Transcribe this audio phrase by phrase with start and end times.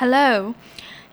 [0.00, 0.54] Hello,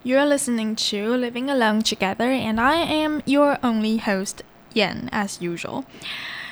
[0.01, 5.83] you're listening to Living Alone Together, and I am your only host, Yen, as usual.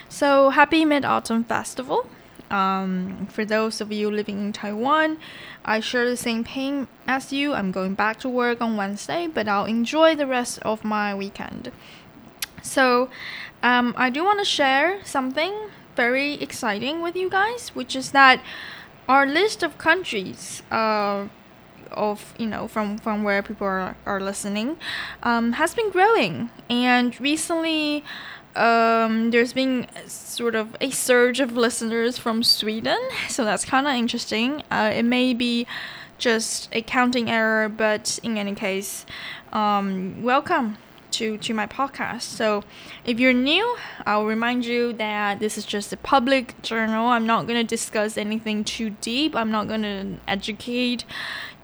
[0.10, 2.10] So, happy Mid Autumn Festival.
[2.52, 5.18] Um, for those of you living in Taiwan,
[5.63, 7.54] I share the same pain as you.
[7.54, 11.72] I'm going back to work on Wednesday, but I'll enjoy the rest of my weekend.
[12.62, 13.10] So,
[13.63, 18.41] um, I do want to share something very exciting with you guys, which is that
[19.08, 21.30] our list of countries uh,
[21.96, 24.77] of you know from from where people are, are listening
[25.23, 28.03] um, has been growing and recently
[28.55, 33.94] um, there's been sort of a surge of listeners from Sweden so that's kind of
[33.94, 35.66] interesting uh, it may be
[36.17, 39.05] just a counting error but in any case
[39.52, 40.77] um, welcome
[41.16, 42.23] to, to my podcast.
[42.23, 42.64] So,
[43.05, 47.08] if you're new, I'll remind you that this is just a public journal.
[47.08, 49.36] I'm not going to discuss anything too deep.
[49.36, 51.05] I'm not going to educate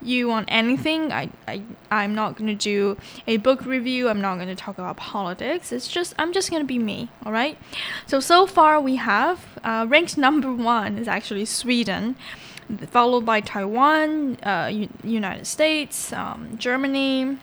[0.04, 1.12] you want anything.
[1.12, 4.08] I, I I'm not to do a book review.
[4.08, 5.72] I'm not to talk about politics.
[5.72, 7.58] It's just I'm just to be me, all right?
[8.06, 12.16] So so far we have uh, ranked number 1 is actually Sweden
[12.88, 17.38] followed by Taiwan, uh, U- United States, um, Germany,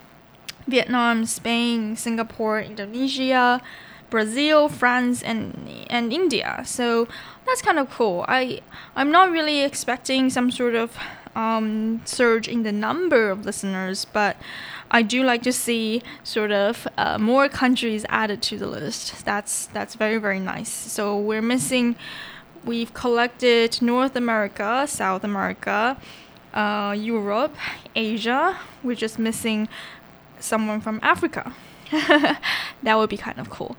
[0.68, 3.62] Vietnam, Spain, Singapore, Indonesia,
[4.10, 6.64] Brazil, France, and and India.
[6.66, 7.08] So
[7.46, 8.26] that's kind of cool.
[8.28, 8.62] I
[8.96, 10.98] I'm not really expecting some sort of
[11.36, 14.38] um, surge in the number of listeners, but
[14.92, 19.26] I do like to see sort of uh, more countries added to the list.
[19.26, 20.70] That's that's very very nice.
[20.70, 21.96] So we're missing.
[22.66, 25.98] We've collected North America, South America,
[26.54, 27.56] uh, Europe,
[27.96, 28.58] Asia.
[28.84, 29.70] We're just missing
[30.40, 31.54] someone from Africa.
[32.84, 33.76] that would be kind of cool.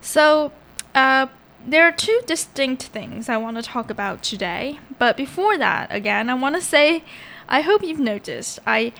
[0.00, 0.52] So,
[0.94, 1.26] uh,
[1.68, 4.78] there are two distinct things I want to talk about today.
[4.98, 7.04] But before that, again, I want to say
[7.48, 8.92] I hope you've noticed I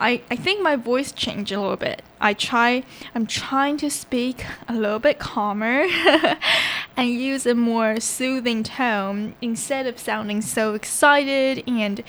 [0.00, 2.02] I, I think my voice changed a little bit.
[2.20, 5.86] I try I'm trying to speak a little bit calmer
[6.96, 12.02] and use a more soothing tone instead of sounding so excited and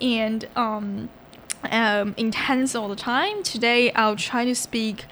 [0.00, 1.08] and um
[1.70, 3.42] um, intense all the time.
[3.42, 5.06] Today, I'll try to speak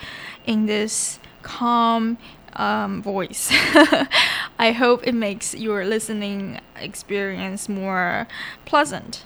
[0.45, 2.19] in this calm
[2.55, 3.49] um, voice.
[4.59, 8.27] I hope it makes your listening experience more
[8.65, 9.25] pleasant.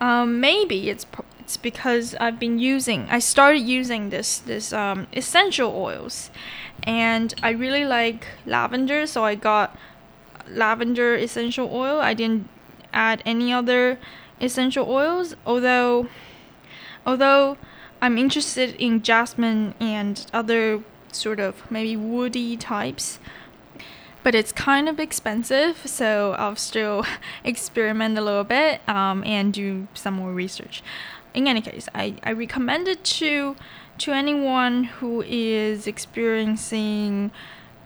[0.00, 1.06] Um, maybe it's
[1.38, 3.06] it's because I've been using.
[3.10, 6.30] I started using this this um, essential oils,
[6.82, 9.76] and I really like lavender, so I got
[10.48, 12.00] lavender essential oil.
[12.00, 12.48] I didn't
[12.92, 13.98] add any other
[14.40, 16.08] essential oils, although
[17.04, 17.56] Although
[18.00, 20.82] I'm interested in jasmine and other
[21.14, 23.18] sort of maybe woody types,
[24.22, 27.04] but it's kind of expensive, so I'll still
[27.44, 30.82] experiment a little bit um, and do some more research.
[31.34, 33.56] In any case, I, I recommend it to
[33.98, 37.30] to anyone who is experiencing,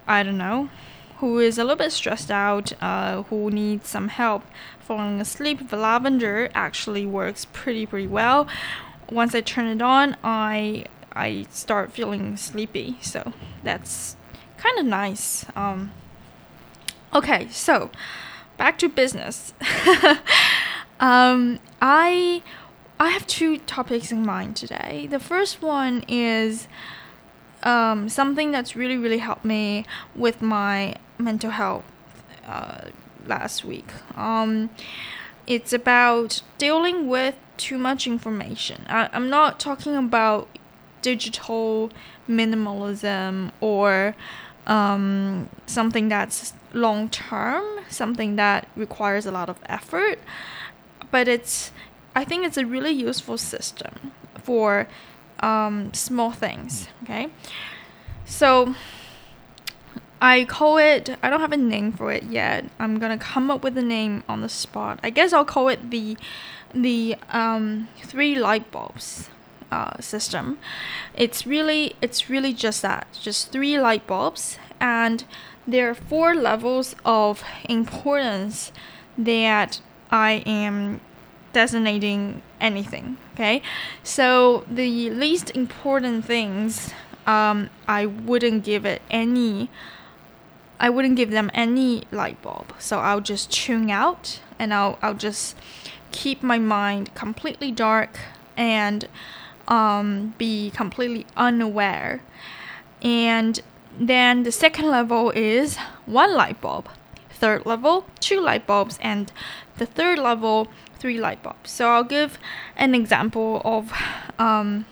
[0.07, 0.71] I don't know,
[1.19, 4.45] who is a little bit stressed out, uh, who needs some help
[4.79, 5.69] falling asleep.
[5.69, 8.49] The lavender actually works pretty pretty well
[9.11, 10.87] once I turn it on, I
[11.17, 12.99] I start feeling sleepy.
[13.01, 13.33] So
[13.65, 14.17] that's
[14.59, 15.47] kind of nice.
[15.57, 15.93] Um,
[17.15, 17.91] okay, so
[18.57, 19.55] back to business.
[21.01, 22.43] um, I
[22.99, 25.07] I have two topics in mind today.
[25.11, 26.69] The first one is
[27.63, 29.85] um, something that's really really helped me
[30.15, 31.85] with my mental health
[32.47, 32.91] uh,
[33.27, 33.89] last week.
[34.15, 34.71] Um,
[35.47, 38.85] it's about dealing with too much information.
[38.89, 40.49] I, I'm not talking about
[41.07, 41.89] digital
[42.29, 44.17] minimalism or
[44.67, 50.19] um, something that's long term, something that requires a lot of effort,
[51.13, 51.71] but it's
[52.17, 54.11] I think it's a really useful system
[54.43, 54.89] for
[55.39, 56.89] um, small things.
[57.05, 57.29] Okay,
[58.25, 58.75] so
[60.21, 61.17] I call it.
[61.23, 62.65] I don't have a name for it yet.
[62.81, 64.99] I'm gonna come up with a name on the spot.
[65.05, 66.17] I guess I'll call it the
[66.75, 69.31] the um, three light bulbs
[69.71, 70.59] uh, system.
[71.15, 75.25] It's really it's really just that, just three light bulbs, and
[75.67, 78.73] there are four levels of importance
[79.19, 79.81] that
[80.11, 81.01] I am
[81.53, 83.17] designating anything.
[83.35, 83.63] Okay,
[84.03, 86.93] so the least important things
[87.27, 89.69] um, I wouldn't give it any.
[90.79, 95.15] I wouldn't give them any light bulb, so I'll just tune out and I'll I'll
[95.15, 95.57] just
[96.13, 98.19] keep my mind completely dark
[98.57, 99.09] and
[99.69, 102.23] um, be completely unaware.
[103.03, 103.61] And
[103.99, 105.77] then the second level is
[106.07, 106.89] one light bulb,
[107.31, 109.33] third level, two light bulbs, and
[109.79, 110.69] the third level,
[110.99, 111.71] three light bulbs.
[111.71, 112.39] So I'll give
[112.77, 113.93] an example of
[114.39, 114.87] um,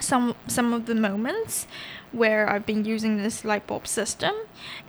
[0.00, 1.66] some some of the moments
[2.12, 4.34] where I've been using this light bulb system,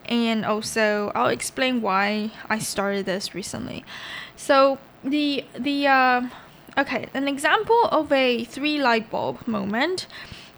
[0.06, 3.84] and also I'll explain why I started this recently.
[4.36, 6.22] So the the uh,
[6.78, 10.08] okay, an example of a three light bulb moment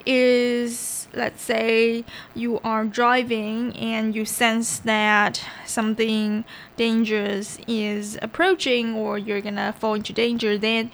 [0.06, 6.46] is let's say you are driving and you sense that something
[6.78, 10.90] dangerous is approaching or you're gonna fall into danger, then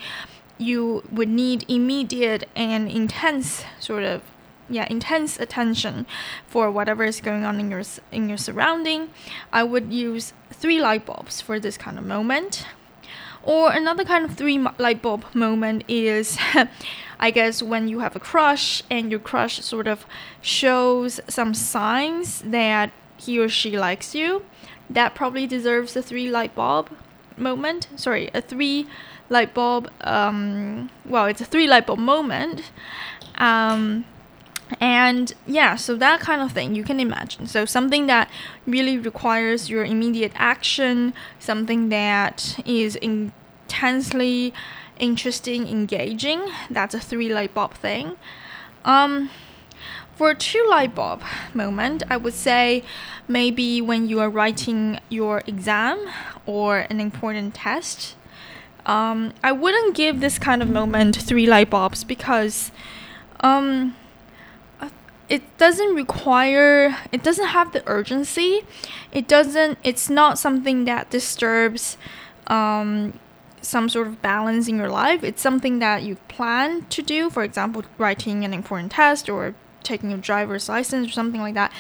[0.58, 4.22] you would need immediate and intense sort of
[4.70, 6.06] yeah intense attention
[6.48, 9.10] for whatever is going on in your in your surrounding.
[9.52, 12.66] I would use three light bulbs for this kind of moment
[13.44, 16.38] or another kind of three light bulb moment is
[17.20, 20.06] I guess when you have a crush and your crush sort of
[20.42, 24.44] shows some signs that he or she likes you,
[24.90, 26.90] that probably deserves a three light bulb
[27.38, 27.88] moment.
[27.96, 28.88] Sorry, a three
[29.30, 29.90] light bulb.
[30.02, 32.72] Um, well, it's a three light bulb moment.
[33.36, 34.06] Um,
[34.80, 37.48] and yeah, so that kind of thing you can imagine.
[37.48, 38.30] So something that
[38.66, 44.54] really requires your immediate action, something that is intensely
[45.00, 46.42] interesting, engaging.
[46.70, 48.18] That's a three light bulb thing.
[48.86, 49.30] Um,
[50.16, 51.22] for a two light bulb
[51.54, 52.84] moment, I would say
[53.28, 56.10] maybe when you are writing your exam
[56.46, 58.16] or an important test.
[58.86, 62.72] Um, I wouldn't give this kind of moment three light bulbs because
[63.40, 63.96] um,
[65.34, 68.62] it doesn't require it doesn't have the urgency.
[69.12, 71.98] It doesn't it's not something that disturbs
[72.46, 73.20] um,
[73.60, 75.24] some sort of balance in your life.
[75.24, 80.14] It's something that you plan to do for example writing an important test or taking
[80.14, 81.72] a driver's license or something like that.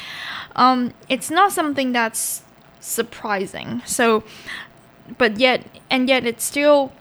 [0.55, 2.41] Um, it's not something that's
[2.79, 3.83] surprising.
[3.85, 4.23] So
[5.19, 6.91] but yet and yet it's still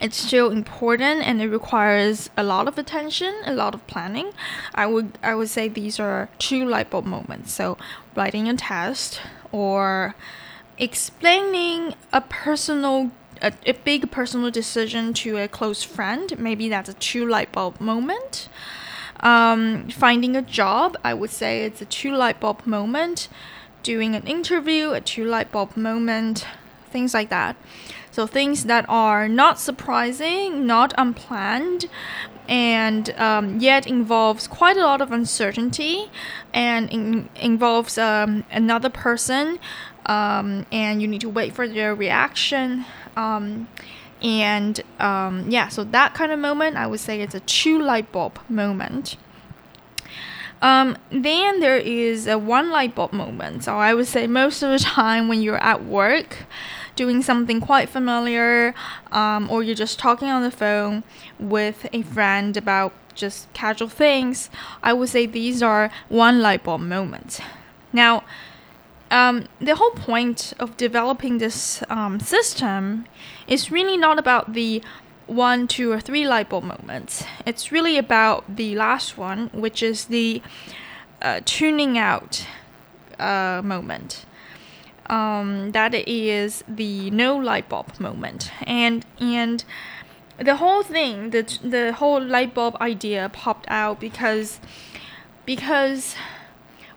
[0.00, 4.32] it's still important and it requires a lot of attention, a lot of planning.
[4.74, 7.52] I would I would say these are two light bulb moments.
[7.52, 7.78] So
[8.14, 9.20] writing a test
[9.52, 10.14] or
[10.78, 13.10] explaining a personal
[13.42, 17.80] a, a big personal decision to a close friend, maybe that's a two light bulb
[17.80, 18.48] moment.
[19.20, 23.28] Um, finding a job, I would say it's a two light bulb moment.
[23.82, 26.46] Doing an interview, a two light bulb moment,
[26.90, 27.56] things like that.
[28.16, 31.84] So things that are not surprising, not unplanned,
[32.48, 36.10] and um, yet involves quite a lot of uncertainty
[36.54, 39.58] and in, involves um, another person,
[40.06, 42.86] um, and you need to wait for their reaction.
[43.18, 43.68] Um,
[44.22, 48.12] and um, yeah, so that kind of moment, I would say it's a true light
[48.12, 49.18] bulb moment.
[50.62, 53.64] Um, then there is a one light bulb moment.
[53.64, 56.46] So I would say most of the time when you're at work,
[56.96, 58.74] doing something quite familiar,
[59.12, 61.04] um, or you're just talking on the phone
[61.38, 64.50] with a friend about just casual things,
[64.82, 67.40] I would say these are one light bulb moments.
[67.92, 68.24] Now,
[69.10, 73.06] um, the whole point of developing this um, system
[73.46, 74.82] is really not about the
[75.26, 77.24] one, two, or three light bulb moments.
[77.44, 80.42] It's really about the last one, which is the
[81.22, 82.46] uh, tuning out
[83.18, 84.26] uh, moment
[85.10, 89.64] um, that is the no light bulb moment, and and
[90.38, 94.60] the whole thing, the the whole light bulb idea popped out because
[95.44, 96.16] because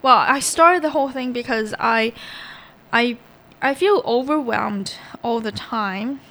[0.02, 2.14] well, I started the whole thing because I
[2.92, 3.18] I
[3.62, 6.22] I feel overwhelmed all the time.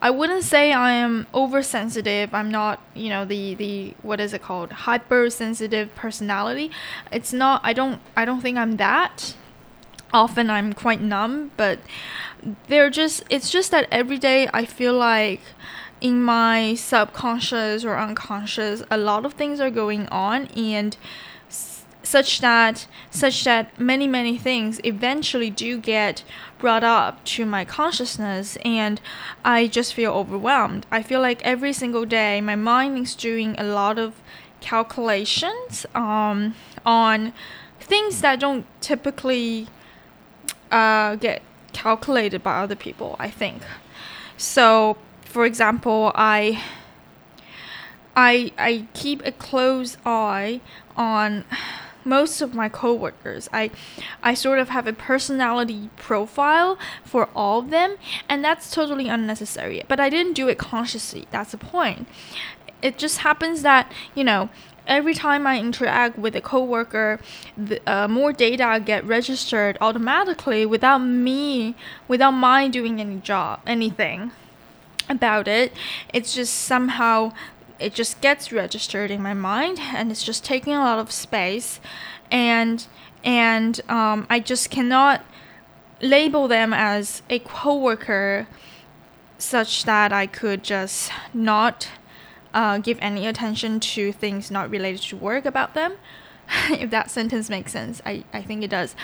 [0.00, 2.34] I wouldn't say I am oversensitive.
[2.34, 4.70] I'm not, you know, the the what is it called?
[4.72, 6.70] hypersensitive personality.
[7.10, 9.34] It's not I don't I don't think I'm that
[10.14, 11.80] often I'm quite numb, but
[12.68, 15.40] they're just it's just that every day I feel like
[16.00, 20.96] in my subconscious or unconscious a lot of things are going on and
[22.02, 26.22] such that such that many many things eventually do get
[26.58, 29.00] brought up to my consciousness and
[29.44, 30.86] I just feel overwhelmed.
[30.90, 34.14] I feel like every single day my mind is doing a lot of
[34.60, 36.54] calculations um,
[36.86, 37.32] on
[37.80, 39.68] things that don't typically
[40.74, 41.40] uh, get
[41.72, 43.62] calculated by other people, I think.
[44.36, 46.62] So, for example, I
[48.16, 50.60] I I keep a close eye
[50.96, 51.44] on
[52.04, 53.48] most of my coworkers.
[53.52, 53.70] I
[54.20, 57.96] I sort of have a personality profile for all of them,
[58.28, 59.84] and that's totally unnecessary.
[59.86, 61.28] But I didn't do it consciously.
[61.30, 62.08] That's the point.
[62.82, 64.50] It just happens that, you know,
[64.86, 67.20] every time I interact with a coworker,
[67.56, 71.74] the, uh, more data get registered automatically without me,
[72.08, 74.32] without my doing any job, anything
[75.08, 75.72] about it.
[76.12, 77.32] It's just somehow
[77.78, 81.80] it just gets registered in my mind, and it's just taking a lot of space,
[82.30, 82.86] and
[83.24, 85.22] and um, I just cannot
[86.00, 88.46] label them as a coworker
[89.38, 91.88] such that I could just not
[92.54, 95.94] uh, give any attention to things not related to work about them.
[96.70, 98.94] if that sentence makes sense, I, I think it does.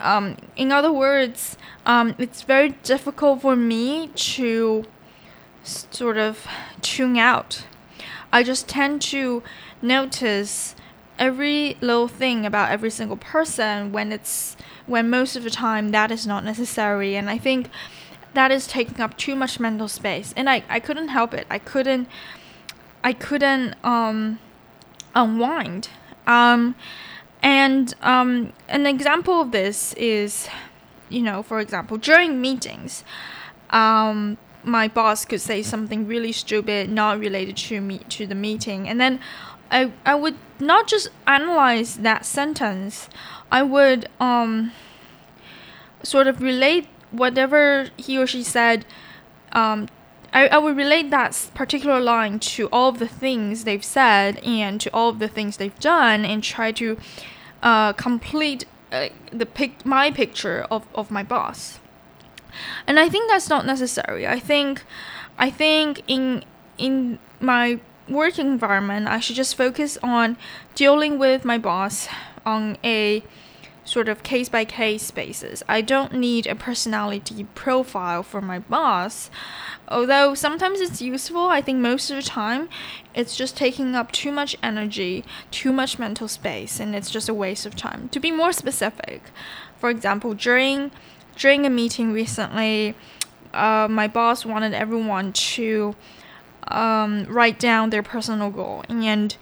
[0.00, 4.84] Um, in other words, um, it's very difficult for me to
[5.62, 6.46] sort of
[6.80, 7.64] tune out.
[8.32, 9.42] I just tend to
[9.82, 10.76] notice
[11.18, 16.10] every little thing about every single person when it's when most of the time that
[16.10, 17.70] is not necessary and I think
[18.34, 21.46] that is taking up too much mental space and I, I couldn't help it.
[21.48, 22.06] I couldn't
[23.06, 24.40] I couldn't um,
[25.14, 25.90] unwind.
[26.26, 26.74] Um,
[27.40, 30.48] and um, an example of this is,
[31.08, 33.04] you know, for example, during meetings,
[33.70, 38.88] um, my boss could say something really stupid, not related to me to the meeting,
[38.88, 39.20] and then
[39.70, 43.08] I I would not just analyze that sentence,
[43.52, 44.72] I would um
[46.02, 48.84] sort of relate whatever he or she said
[49.52, 49.86] um
[50.36, 54.78] I, I would relate that particular line to all of the things they've said and
[54.82, 56.98] to all of the things they've done and try to
[57.62, 61.80] uh, complete uh, the pic- my picture of, of my boss.
[62.86, 64.26] And I think that's not necessary.
[64.26, 64.82] I think
[65.38, 66.44] I think in
[66.76, 70.36] in my working environment, I should just focus on
[70.74, 72.08] dealing with my boss
[72.44, 73.24] on a
[73.86, 75.62] sort of case by case basis.
[75.68, 79.30] I don't need a personality profile for my boss.
[79.88, 82.68] Although sometimes it's useful, I think most of the time
[83.14, 87.34] it's just taking up too much energy, too much mental space, and it's just a
[87.34, 88.08] waste of time.
[88.10, 89.22] To be more specific,
[89.78, 90.90] for example, during
[91.36, 92.94] during a meeting recently,
[93.54, 95.94] uh, my boss wanted everyone to
[96.68, 99.36] um, write down their personal goal and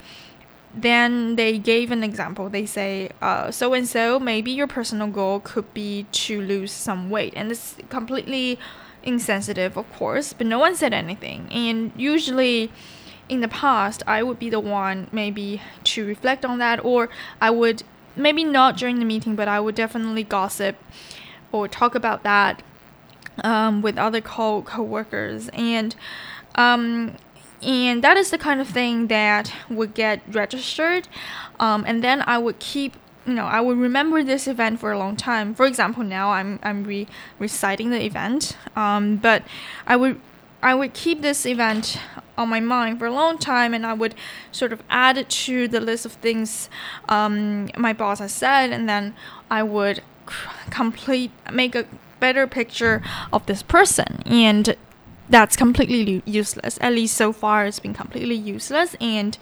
[0.77, 2.49] then they gave an example.
[2.49, 3.11] They say,
[3.51, 7.33] so and so, maybe your personal goal could be to lose some weight.
[7.37, 8.59] And it's completely
[9.03, 11.49] insensitive, of course, but no one said anything.
[11.53, 12.73] And usually,
[13.29, 17.09] in the past, I would be the one maybe to reflect on that, or
[17.41, 17.83] I would
[18.17, 20.77] maybe not during the meeting, but I would definitely gossip
[21.53, 22.63] or talk about that
[23.43, 25.49] um, with other co co-workers.
[25.53, 25.95] And
[26.55, 27.17] um,
[27.65, 31.09] and that is the kind of thing that would get registered.
[31.61, 34.99] Um, and then i would keep you know i would remember this event for a
[34.99, 35.55] long time.
[35.55, 38.57] For example now i'm i'm re- reciting the event.
[38.77, 39.43] Um, but
[39.87, 40.21] i would
[40.63, 41.99] i would keep this event
[42.37, 44.15] on my mind for a long time and i would
[44.51, 46.69] sort of add it to the list of things
[47.09, 49.15] um, my boss has said and then
[49.51, 50.03] i would
[50.71, 51.87] complete make a
[52.25, 53.03] better picture
[53.35, 54.23] of this person.
[54.25, 54.77] And
[55.35, 56.79] that's completely useless.
[56.81, 59.37] At least so far, it's been completely useless, and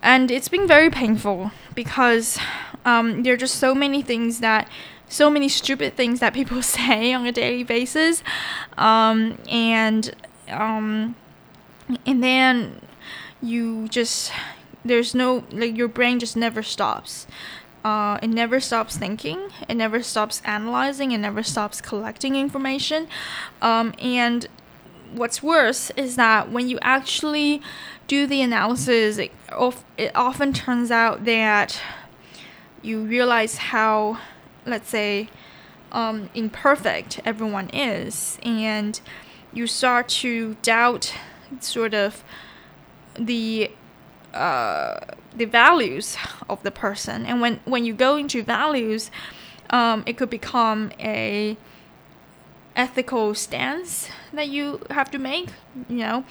[0.00, 2.38] and it's been very painful because
[2.84, 4.68] um, there are just so many things that
[5.08, 8.22] so many stupid things that people say on a daily basis,
[8.78, 10.14] um, and
[10.48, 11.16] um,
[12.06, 12.80] and then
[13.42, 14.30] you just
[14.84, 17.26] there's no like your brain just never stops.
[17.84, 19.50] Uh, it never stops thinking.
[19.68, 21.10] It never stops analyzing.
[21.10, 23.08] It never stops collecting information,
[23.60, 24.46] um, and
[25.14, 27.62] what's worse is that when you actually
[28.06, 31.80] do the analysis, it, of, it often turns out that
[32.82, 34.18] you realize how,
[34.66, 35.28] let's say,
[35.92, 39.00] um, imperfect everyone is, and
[39.52, 41.14] you start to doubt
[41.60, 42.24] sort of
[43.18, 43.70] the
[44.34, 44.98] uh,
[45.36, 46.16] the values
[46.48, 47.24] of the person.
[47.24, 49.12] And when when you go into values,
[49.70, 51.56] um, it could become a
[52.74, 55.50] ethical stance that you have to make,
[55.88, 56.24] you know.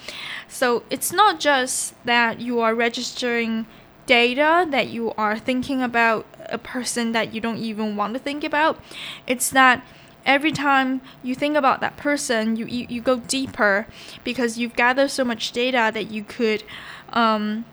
[0.48, 3.66] So it's not just that you are registering
[4.06, 8.44] data that you are thinking about a person that you don't even want to think
[8.44, 8.78] about.
[9.26, 9.84] It's that
[10.26, 13.86] every time you think about that person, you, you, you go deeper
[14.22, 16.64] because you've gathered so much data that you could
[17.12, 17.64] um,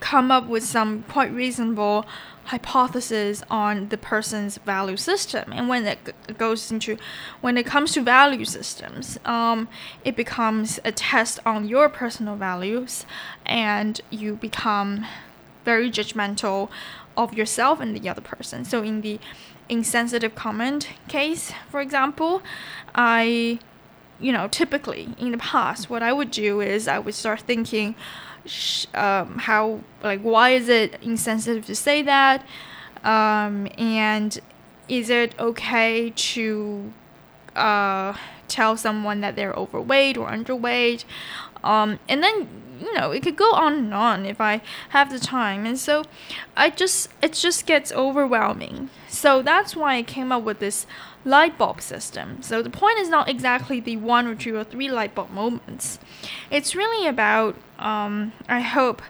[0.00, 2.06] come up with some quite reasonable
[2.46, 5.52] hypothesis on the person's value system.
[5.52, 6.96] And when it goes into,
[7.40, 9.68] when it comes to value systems, um,
[10.04, 13.06] it becomes a test on your personal values,
[13.44, 15.06] and you become
[15.64, 16.68] very judgmental
[17.16, 18.64] of yourself and the other person.
[18.64, 19.18] So in the
[19.68, 22.42] insensitive comment case, for example,
[22.94, 23.58] I
[24.18, 27.94] you know, typically in the past, what I would do is I would start thinking,
[28.94, 32.44] um, how like why is it insensitive to say that,
[33.04, 34.38] um, and
[34.88, 36.92] is it okay to
[37.54, 38.14] uh,
[38.48, 41.04] tell someone that they're overweight or underweight,
[41.64, 42.48] um, and then
[42.80, 46.04] you know it could go on and on if I have the time, and so
[46.56, 48.90] I just it just gets overwhelming.
[49.08, 50.86] So that's why I came up with this
[51.26, 52.40] light bulb system.
[52.40, 55.98] So the point is not exactly the one or two or three light bulb moments.
[56.50, 59.02] It's really about, um, I hope,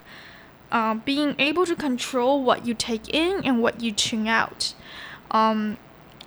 [0.71, 4.73] uh, being able to control what you take in and what you tune out.
[5.29, 5.77] Um,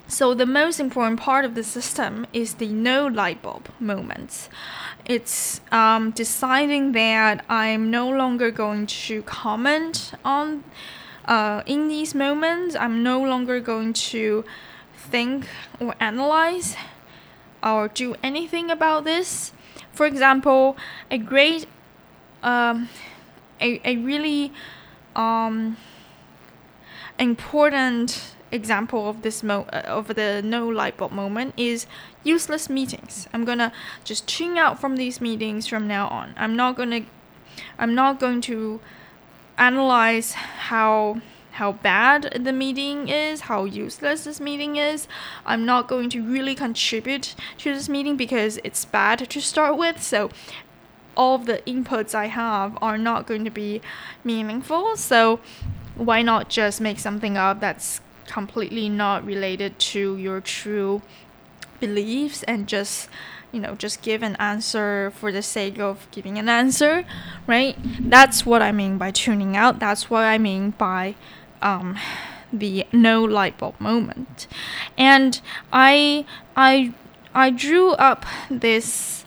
[0.06, 4.48] so the most important part of the system is the no light bulb moments.
[5.04, 10.62] It's um, deciding that I'm no longer going to comment on
[11.26, 12.76] uh, in these moments.
[12.76, 14.44] I'm no longer going to
[15.10, 15.46] think
[15.80, 16.76] or analyze
[17.62, 19.52] or do anything about this.
[19.92, 20.76] For example,
[21.10, 21.66] a great,
[22.42, 22.88] um,
[23.60, 24.52] a, a really
[25.16, 25.76] um,
[27.18, 31.86] important example of this mo uh, of the no light bulb moment is
[32.24, 33.28] useless meetings.
[33.32, 33.72] I'm gonna
[34.04, 36.34] just tune out from these meetings from now on.
[36.36, 37.02] I'm not gonna
[37.78, 38.80] I'm not going to
[39.58, 41.20] analyze how
[41.52, 45.08] how bad the meeting is, how useless this meeting is.
[45.44, 50.02] I'm not going to really contribute to this meeting because it's bad to start with.
[50.02, 50.30] So
[51.16, 53.80] all of the inputs I have are not going to be
[54.24, 54.96] meaningful.
[54.96, 55.40] So
[55.96, 61.02] why not just make something up that's completely not related to your true
[61.80, 63.08] beliefs and just
[63.52, 67.04] you know just give an answer for the sake of giving an answer
[67.46, 67.76] right
[68.08, 71.14] that's what i mean by tuning out that's what i mean by
[71.62, 71.96] um,
[72.52, 74.46] the no light bulb moment.
[74.96, 75.40] And
[75.72, 76.24] I
[76.56, 76.92] I
[77.34, 79.24] I drew up this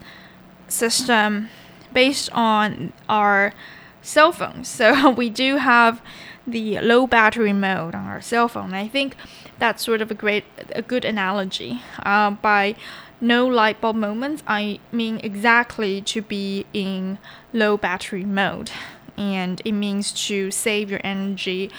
[0.67, 1.49] system
[1.93, 3.53] based on our
[4.01, 4.67] cell phones.
[4.67, 6.01] So we do have
[6.45, 8.73] the low battery mode on our cell phone.
[8.73, 9.15] I think
[9.59, 10.43] that's sort of a great
[10.75, 11.81] a good analogy.
[11.99, 12.75] Uh, by
[13.21, 17.17] no light bulb moments, I mean exactly to be in
[17.53, 18.71] low battery mode,
[19.15, 21.71] and it means to save your energy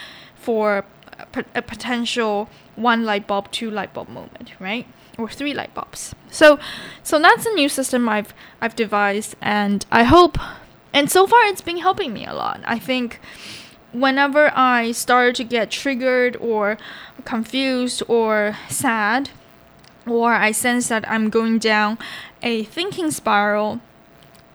[0.44, 0.84] for
[1.54, 4.86] a potential one light bulb, two light bulb moment, right?
[5.16, 6.14] Or three light bulbs.
[6.30, 6.58] So,
[7.02, 10.36] so that's a new system I've I've devised, and I hope,
[10.92, 12.60] and so far it's been helping me a lot.
[12.66, 13.20] I think
[13.92, 16.76] whenever I start to get triggered or
[17.24, 19.30] confused or sad,
[20.06, 21.98] or I sense that I'm going down
[22.42, 23.80] a thinking spiral,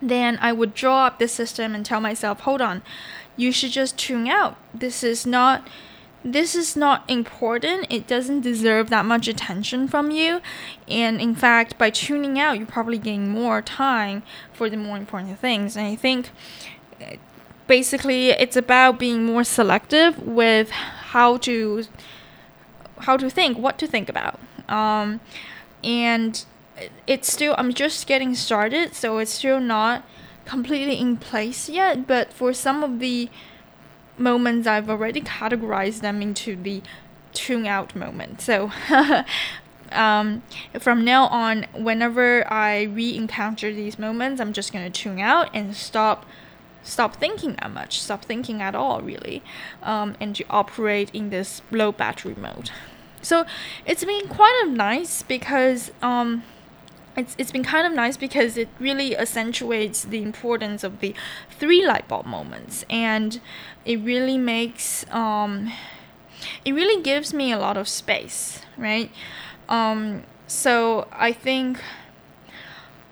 [0.02, 2.82] then I would draw up this system and tell myself, hold on,
[3.40, 4.58] you should just tune out.
[4.74, 5.68] This is not
[6.24, 7.88] this is not important.
[7.90, 10.42] It doesn't deserve that much attention from you.
[10.86, 15.40] And in fact, by tuning out, you probably gain more time for the more important
[15.40, 15.78] things.
[15.78, 16.32] And I think
[17.68, 21.86] basically it's about being more selective with how to
[23.00, 24.38] how to think, what to think about.
[24.68, 25.22] Um,
[25.82, 26.44] and
[27.08, 30.04] it's still I'm just getting started, so it's still not
[30.50, 33.30] completely in place yet, but for some of the
[34.18, 36.82] moments, I've already categorized them into the
[37.34, 38.42] tune out moment.
[38.42, 38.72] So
[39.92, 40.42] um,
[40.80, 45.50] from now on, whenever I re encounter these moments, I'm just going to tune out
[45.54, 46.26] and stop
[46.82, 49.44] stop thinking that much, stop thinking at all, really,
[49.84, 52.72] um, and to operate in this low battery mode.
[53.22, 53.46] So
[53.86, 56.44] it's been quite a nice because um,
[57.20, 61.14] it's, it's been kind of nice because it really accentuates the importance of the
[61.50, 62.86] three light bulb moments.
[62.90, 63.40] And
[63.86, 65.72] it really makes um,
[66.66, 69.12] it really gives me a lot of space right?
[69.68, 71.80] Um, so i think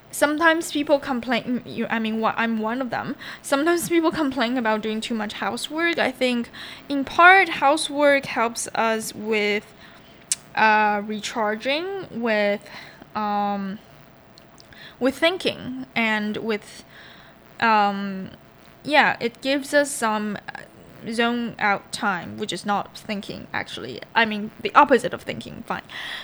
[0.10, 3.16] sometimes people complain you, i mean i'm one of them.
[3.44, 6.00] Sometimes people complain about doing too much housework.
[6.00, 6.50] I think
[6.90, 9.66] in part housework helps us with
[10.56, 12.68] uh, recharging with
[13.16, 13.78] um,
[15.00, 16.84] with thinking and with
[17.60, 18.32] um,
[18.84, 20.38] yeah it gives us some
[21.12, 24.02] zone out time which is not thinking actually.
[24.16, 25.84] I mean the opposite of thinking fine.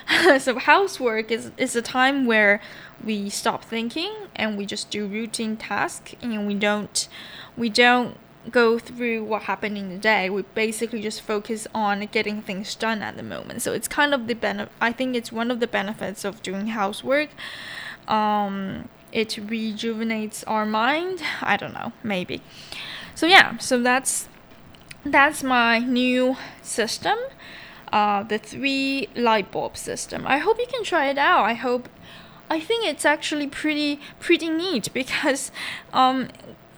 [0.39, 2.61] So housework is is a time where
[3.03, 7.07] we stop thinking and we just do routine tasks and we don't
[7.57, 8.17] we don't
[8.51, 10.29] go through what happened in the day.
[10.29, 13.61] We basically just focus on getting things done at the moment.
[13.61, 16.67] So it's kind of the benefit i think it's one of the benefits of doing
[16.67, 17.29] housework
[18.07, 21.21] um, it rejuvenates our mind.
[21.41, 22.41] I don't know, maybe.
[23.15, 24.27] So yeah, so that's
[25.05, 27.17] that's my new system,
[27.91, 30.25] uh, the three light bulb system.
[30.25, 31.43] I hope you can try it out.
[31.45, 31.89] I hope
[32.49, 35.51] I think it's actually pretty pretty neat because
[35.91, 36.29] um,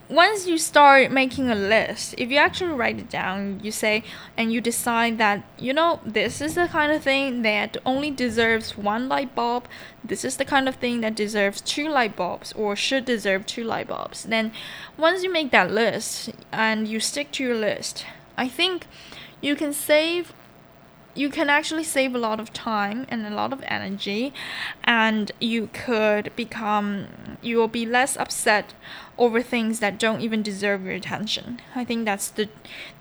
[0.08, 4.04] once you start making a list, if you actually write it down, you say,
[4.36, 8.78] and you decide that, you know, this is the kind of thing that only deserves
[8.78, 9.66] one light bulb,
[10.04, 13.64] this is the kind of thing that deserves two light bulbs or should deserve two
[13.64, 14.52] light bulbs, then
[14.96, 18.86] once you make that list and you stick to your list, I think
[19.40, 20.32] you can save
[21.16, 24.32] you can actually save a lot of time and a lot of energy
[24.84, 27.06] and you could become
[27.40, 28.74] you will be less upset
[29.18, 31.60] over things that don't even deserve your attention.
[31.74, 32.48] I think that's the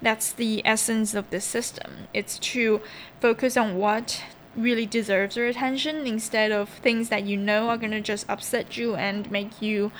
[0.02, 2.08] that's the essence of the system.
[2.14, 2.82] It's to
[3.20, 4.24] focus on what
[4.56, 8.78] really deserves your attention instead of things that you know are going to just upset
[8.78, 9.92] you and make you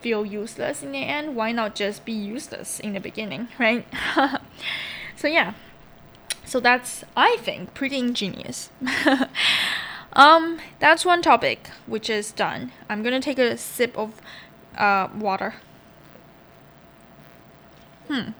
[0.00, 1.34] feel useless in the end.
[1.34, 3.86] Why not just be useless in the beginning right?
[5.16, 5.54] So yeah
[6.44, 8.70] so that's, I think, pretty ingenious.
[10.12, 12.72] um, that's one topic which is done.
[12.88, 14.20] I'm gonna take a sip of
[14.76, 15.54] uh, water.
[18.08, 18.30] Hmm.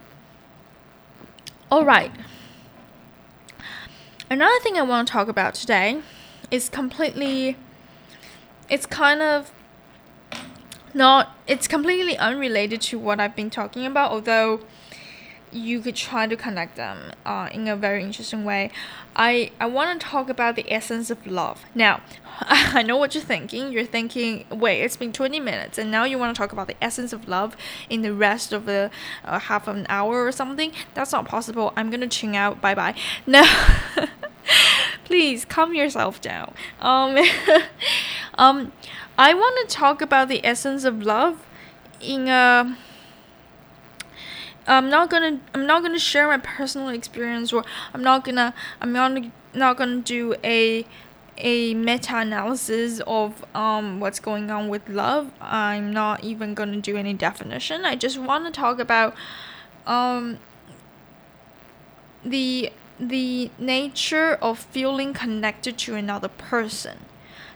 [1.71, 2.13] All right.
[4.31, 6.01] Another thing I want to talk about today
[6.51, 7.57] is completely.
[8.69, 9.53] It's kind of
[10.93, 11.37] not.
[11.47, 14.61] It's completely unrelated to what I've been talking about, although
[15.55, 18.71] you could try to connect them uh, in a very interesting way.
[19.15, 21.65] I, I want to talk about the essence of love.
[21.75, 22.03] Now,
[22.41, 23.73] I know what you're thinking.
[23.73, 26.77] You're thinking, wait, it's been 20 minutes, and now you want to talk about the
[26.83, 27.57] essence of love
[27.89, 28.91] in the rest of the
[29.25, 30.73] uh, half an hour or something?
[30.95, 31.73] That's not possible.
[31.77, 32.61] I'm gonna tune out.
[32.61, 32.95] Bye bye.
[33.27, 33.45] No.
[35.05, 36.55] Please calm yourself down.
[36.81, 37.19] Um,
[38.37, 38.73] um,
[39.17, 41.45] I want to talk about the essence of love
[42.01, 42.77] in a
[44.67, 48.93] I'm not gonna I'm not gonna share my personal experience or I'm not gonna I'm
[48.93, 49.23] not
[49.53, 50.87] not gonna do a
[51.37, 55.33] a meta analysis of um what's going on with love.
[55.41, 57.85] I'm not even gonna do any definition.
[57.85, 59.15] I just want to talk about
[59.87, 60.39] um
[62.25, 66.99] the the nature of feeling connected to another person.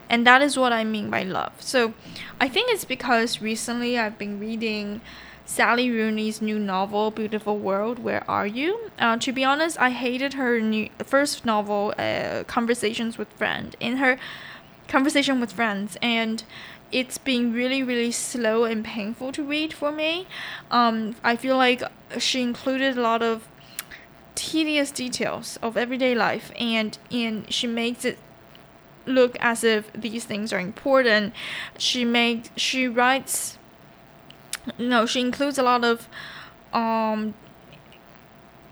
[0.09, 1.53] And that is what I mean by love.
[1.59, 1.93] So
[2.41, 5.01] I think it's because recently I've been reading
[5.49, 8.91] Sally Rooney's new novel, Beautiful World, Where Are You?
[8.99, 13.75] Uh, to be honest, I hated her new first novel, uh, Conversations with Friends.
[13.79, 14.19] In her
[14.87, 16.43] Conversation with Friends, and
[16.91, 20.27] it's been really, really slow and painful to read for me.
[20.69, 21.81] Um, I feel like
[22.19, 23.47] she included a lot of
[24.35, 28.19] tedious details of everyday life, and and she makes it
[29.07, 31.33] look as if these things are important.
[31.79, 33.57] She makes she writes
[34.77, 36.07] no, she includes a lot of,
[36.73, 37.33] um,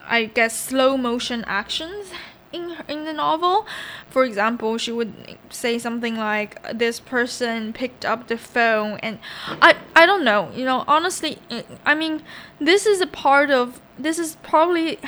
[0.06, 2.12] I guess, slow motion actions
[2.52, 3.66] in in the novel.
[4.10, 9.20] For example, she would say something like, "This person picked up the phone," and
[9.62, 10.52] I I don't know.
[10.56, 11.40] You know, honestly,
[11.86, 12.24] I mean,
[12.60, 15.00] this is a part of this is probably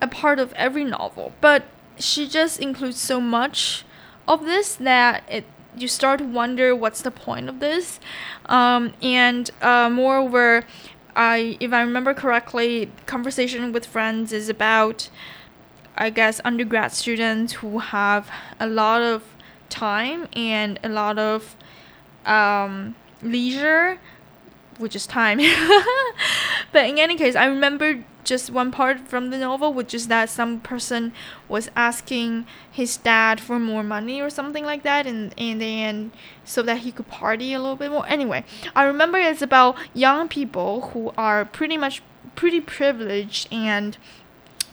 [0.00, 1.64] a part of every novel, but
[1.98, 3.84] she just includes so much
[4.26, 5.44] of this that it
[5.76, 8.00] you start to wonder what's the point of this.
[8.46, 10.64] Um, and uh, moreover,
[11.16, 15.08] I if I remember correctly, conversation with friends is about,
[15.96, 19.22] I guess, undergrad students who have a lot of
[19.68, 21.56] time and a lot of
[22.26, 23.98] um, leisure,
[24.78, 25.38] which is time.
[26.72, 30.30] but in any case, I remember just one part from the novel, which is that
[30.30, 31.12] some person
[31.48, 36.12] was asking his dad for more money or something like that, and and then
[36.44, 38.06] so that he could party a little bit more.
[38.08, 42.02] Anyway, I remember it's about young people who are pretty much
[42.34, 43.96] pretty privileged and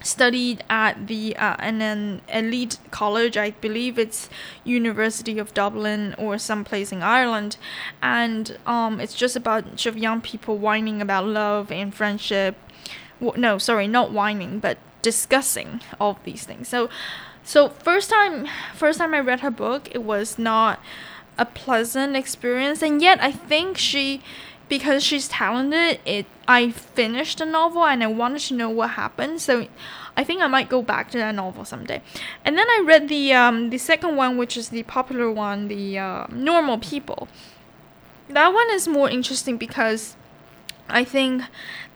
[0.03, 4.29] studied at the uh, an elite college i believe it's
[4.63, 7.57] university of dublin or someplace in ireland.
[8.01, 12.55] And um, it's just a bunch of young people whining about love and friendship.
[13.19, 16.67] No, sorry, not whining, but discussing all these things.
[16.67, 16.89] So,
[17.43, 20.79] so first time, first time I read her book, it was not
[21.37, 24.21] a pleasant experience, and yet I think she,
[24.71, 29.41] because she's talented, it I finished the novel and I wanted to know what happened.
[29.41, 29.67] So,
[30.15, 32.01] I think I might go back to that novel someday.
[32.45, 35.99] And then I read the um, the second one, which is the popular one, the
[35.99, 37.27] uh, Normal People.
[38.29, 40.15] That one is more interesting because
[40.87, 41.43] I think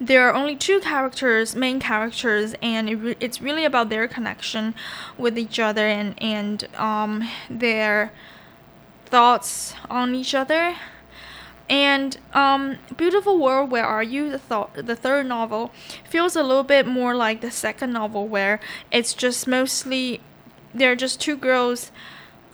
[0.02, 4.76] there are only two characters, main characters, and it re- it's really about their connection
[5.18, 8.12] with each other and and um, their
[9.06, 10.76] thoughts on each other.
[11.68, 14.30] And um, Beautiful World, Where Are You?
[14.30, 15.72] The, th- the third novel
[16.08, 18.60] feels a little bit more like the second novel, where
[18.92, 20.22] it's just mostly
[20.74, 21.92] they're just two girls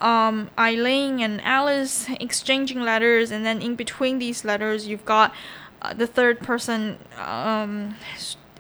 [0.02, 5.34] um, Eileen and Alice exchanging letters, and then in between these letters, you've got
[5.82, 7.96] uh, the third person um,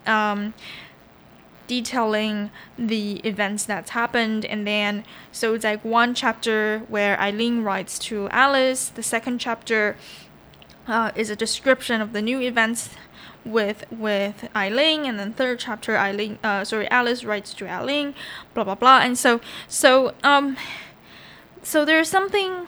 [0.06, 0.54] um,
[1.68, 7.98] detailing the events that's happened, and then so it's like one chapter where Eileen writes
[8.00, 9.98] to Alice, the second chapter
[10.88, 12.90] uh, is a description of the new events
[13.44, 18.14] with with Eileen, and then third chapter Eileen, uh, sorry, Alice writes to Eileen,
[18.54, 20.58] blah blah blah, and so so um
[21.64, 22.68] so there's something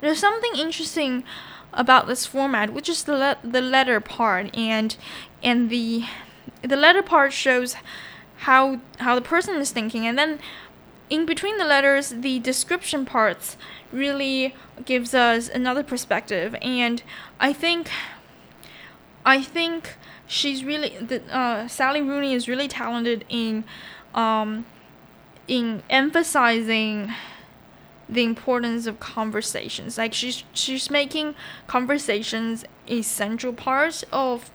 [0.00, 1.24] there's something interesting
[1.72, 4.96] about this format, which is the le- the letter part, and
[5.42, 6.04] and the
[6.62, 7.76] the letter part shows
[8.38, 10.38] how how the person is thinking, and then
[11.10, 13.56] in between the letters, the description parts
[13.92, 17.02] really gives us another perspective, and
[17.42, 17.90] I think
[19.26, 19.96] I think
[20.28, 23.64] she's really the uh, Sally Rooney is really talented in
[24.14, 24.64] um,
[25.48, 27.12] in emphasizing
[28.08, 29.98] the importance of conversations.
[29.98, 31.34] Like she's she's making
[31.66, 34.52] conversations a central part of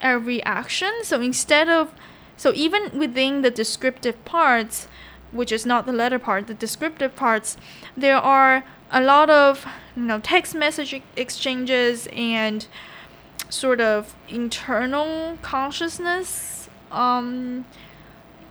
[0.00, 0.92] every action.
[1.02, 1.92] So instead of
[2.36, 4.86] so even within the descriptive parts,
[5.32, 7.56] which is not the letter part, the descriptive parts,
[7.96, 12.66] there are a lot of you know text message exchanges and
[13.48, 17.64] sort of internal consciousness um,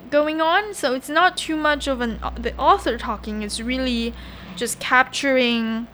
[0.10, 0.74] going on.
[0.74, 3.42] So it's not too much of an the author talking.
[3.42, 4.14] It's really
[4.56, 5.88] just capturing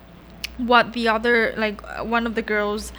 [0.57, 2.91] what the other like one of the girls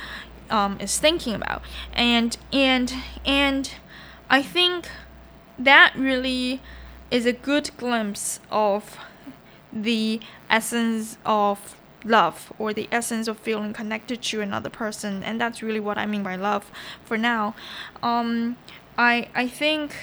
[0.50, 2.92] um, is thinking about, and and
[3.24, 3.70] and
[4.30, 4.88] I think
[5.58, 6.60] that really
[7.10, 8.98] is a good glimpse of
[9.72, 15.62] the essence of love or the essence of feeling connected to another person and that's
[15.62, 16.70] really what i mean by love
[17.04, 17.54] for now
[18.02, 18.56] um,
[18.96, 19.94] i i think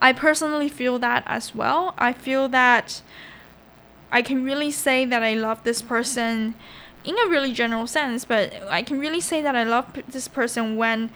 [0.00, 1.94] I personally feel that as well.
[1.98, 3.02] I feel that
[4.12, 6.54] I can really say that I love this person
[7.04, 10.76] in a really general sense, but I can really say that I love this person
[10.76, 11.10] when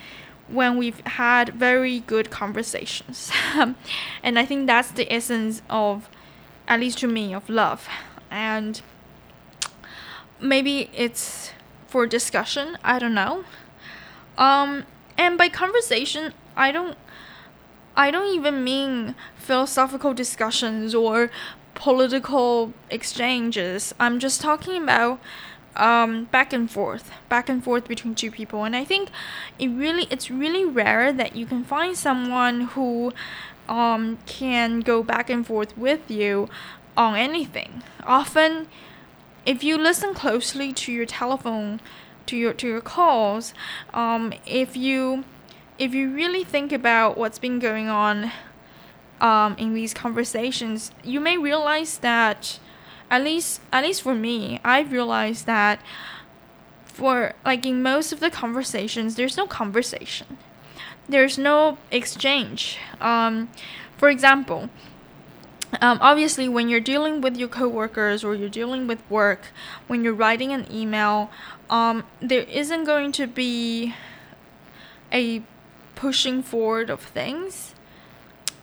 [0.49, 3.31] when we've had very good conversations.
[4.23, 6.11] and I think that's the essence of
[6.69, 7.88] at least to me of love.
[8.31, 8.83] And
[10.43, 11.53] maybe it's
[11.87, 13.45] for discussion, I don't know.
[14.37, 14.85] Um
[15.17, 16.97] and by conversation, I don't
[17.97, 21.31] I don't even mean philosophical discussions or
[21.75, 23.95] political exchanges.
[23.99, 25.21] I'm just talking about
[25.77, 28.65] um, back and forth, back and forth between two people.
[28.65, 29.11] And I think
[29.59, 33.13] it really, it's really rare that you can find someone who
[33.69, 36.49] um, can go back and forth with you
[36.97, 37.83] on anything.
[38.07, 38.69] Often,
[39.45, 41.81] if you listen closely to your telephone,
[42.27, 43.55] to your to your calls,
[43.93, 45.25] um, if you
[45.79, 48.31] if you really think about what's been going on
[49.21, 52.59] um, in these conversations, you may realize that,
[53.11, 55.81] at least at least for me, I've realized that
[56.85, 60.39] for like in most of the conversations, there's no conversation,
[61.09, 62.79] there's no exchange.
[63.01, 63.49] Um,
[63.97, 64.71] for example.
[65.81, 69.47] Um, obviously, when you're dealing with your coworkers or you're dealing with work,
[69.87, 71.31] when you're writing an email,
[71.71, 73.95] um, there isn't going to be
[75.13, 75.43] a
[75.95, 77.75] pushing forward of things.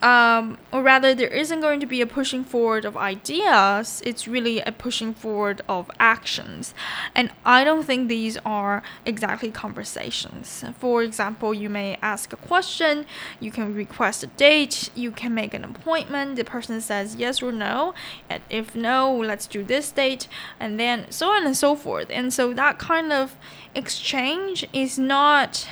[0.02, 4.62] Um, or rather, there isn't going to be a pushing forward of ideas, it's really
[4.62, 6.74] a pushing forward of actions.
[7.14, 10.64] And I don't think these are exactly conversations.
[10.78, 13.06] For example, you may ask a question,
[13.40, 17.52] you can request a date, you can make an appointment, the person says yes or
[17.52, 17.94] no,
[18.30, 20.28] and if no, let's do this date,
[20.60, 22.08] and then so on and so forth.
[22.10, 23.36] And so that kind of
[23.76, 25.68] exchange is not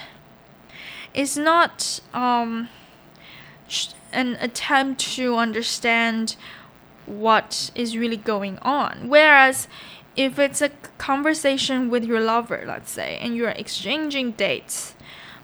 [1.14, 2.70] it's not um,
[4.18, 6.36] an attempt to understand
[7.06, 9.08] what is really going on.
[9.08, 9.68] Whereas
[10.16, 14.96] if it's a conversation with your lover, let's say, and you're exchanging dates,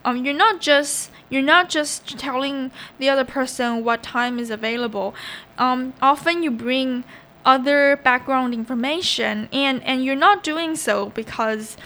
[0.04, 5.16] um, you're not just you're not just telling the other person what time is available.
[5.58, 7.04] Um, often you bring
[7.46, 11.78] other background information, and and you're not doing so because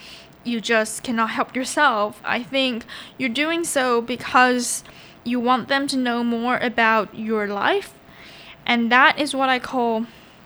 [0.45, 2.21] you just cannot help yourself.
[2.23, 2.85] I think
[3.17, 4.83] you're doing so because
[5.27, 7.93] you want them to know more about your life.
[8.65, 10.05] And that is what I call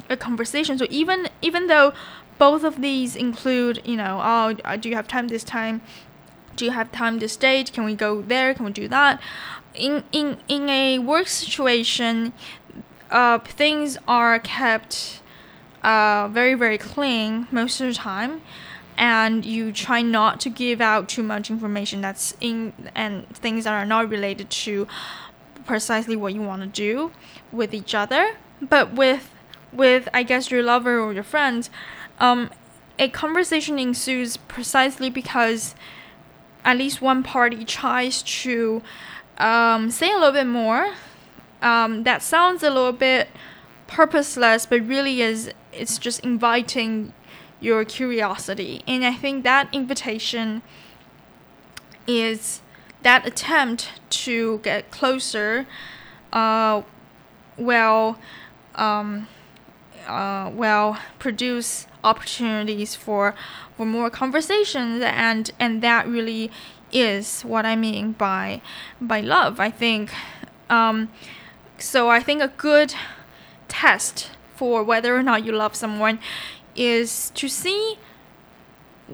[0.10, 0.78] a conversation.
[0.78, 1.94] So even even though
[2.38, 5.82] both of these include, you know, oh, uh, do you have time this time?
[6.56, 7.72] Do you have time this date?
[7.72, 8.54] Can we go there?
[8.54, 9.22] Can we do that?
[9.74, 12.34] In in in a work situation,
[13.10, 15.22] uh, things are kept
[15.84, 18.41] uh, very very clean most of the time
[19.01, 23.73] and you try not to give out too much information that's in and things that
[23.73, 24.87] are not related to
[25.65, 27.11] precisely what you want to do
[27.51, 29.31] with each other but with
[29.73, 31.67] with I guess your lover or your friend
[32.19, 32.51] um,
[32.99, 35.73] a conversation ensues precisely because
[36.63, 38.81] at least one party tries to
[39.37, 40.93] um, say a little bit more.
[41.61, 43.29] Um, that sounds a little bit
[43.87, 47.13] purposeless, but really is it's just inviting
[47.62, 50.62] your curiosity, and I think that invitation
[52.08, 52.62] is
[53.04, 55.65] that attempt to get closer.
[56.34, 56.82] Uh,
[57.58, 58.19] well,
[58.76, 59.28] um,
[60.08, 63.36] uh, well, produce opportunities for
[63.78, 66.50] for more conversations and and that really
[66.91, 68.62] is what I mean by
[69.00, 69.60] by love.
[69.60, 70.12] I think
[70.69, 71.10] um,
[71.78, 72.10] so.
[72.10, 72.93] I think a good
[73.67, 76.19] test for whether or not you love someone
[76.75, 77.97] is to see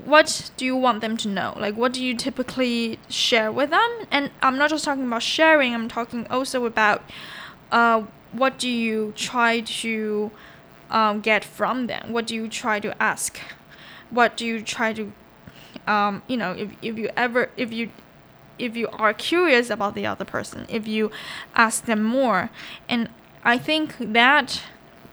[0.05, 3.89] what do you want them to know like what do you typically share with them
[4.11, 7.03] and i'm not just talking about sharing i'm talking also about
[7.71, 10.31] uh, what do you try to
[10.89, 12.11] um, get from them?
[12.11, 13.39] What do you try to ask?
[14.09, 15.11] What do you try to,
[15.85, 17.91] um, you know, if, if you ever, if you,
[18.57, 21.11] if you are curious about the other person, if you
[21.55, 22.49] ask them more,
[22.87, 23.09] and
[23.43, 24.63] I think that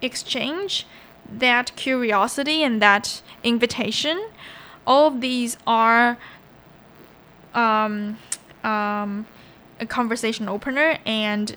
[0.01, 0.87] exchange,
[1.31, 4.29] that curiosity, and that invitation,
[4.87, 6.19] all of these are
[7.55, 8.19] um,
[8.63, 9.27] um,
[9.81, 11.57] a conversation opener, and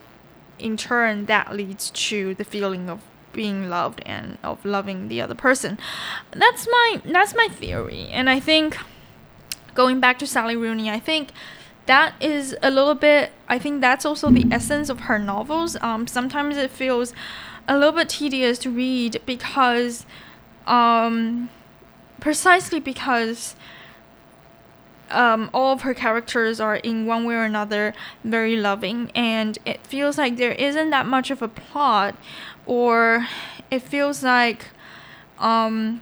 [0.60, 3.02] in turn, that leads to the feeling of
[3.34, 5.78] being loved and of loving the other person.
[6.32, 8.08] That's my that's my theory.
[8.12, 8.78] And I think
[9.76, 11.30] going back to Sally Rooney, I think
[11.86, 15.78] that is a little bit I think that's also the essence of her novels.
[15.82, 17.14] Um, sometimes it feels
[17.68, 20.06] a little bit tedious to read because
[20.66, 21.50] um,
[22.20, 23.56] precisely because
[25.10, 29.86] um, all of her characters are in one way or another very loving and it
[29.86, 32.16] feels like there isn't that much of a plot
[32.66, 33.28] or
[33.72, 34.68] it feels like
[35.40, 36.02] um,